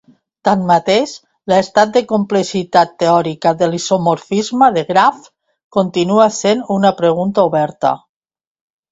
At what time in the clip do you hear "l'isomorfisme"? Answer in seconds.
3.73-4.69